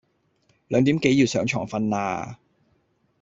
[0.69, 2.39] 兩點幾要上床瞓啦